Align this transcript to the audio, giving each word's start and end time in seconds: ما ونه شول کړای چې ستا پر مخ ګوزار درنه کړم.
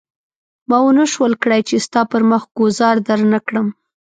ما 0.69 0.77
ونه 0.83 1.05
شول 1.13 1.33
کړای 1.43 1.61
چې 1.69 1.75
ستا 1.85 2.01
پر 2.11 2.21
مخ 2.31 2.43
ګوزار 2.57 2.95
درنه 3.07 3.39
کړم. 3.47 3.67